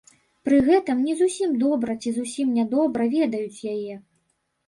Пры 0.47 0.57
гэтым 0.67 1.01
не 1.09 1.13
зусім 1.19 1.51
добра 1.65 1.95
ці 2.01 2.09
зусім 2.17 2.47
нядобра 2.59 3.05
ведаюць 3.17 3.63
яе. 3.75 3.95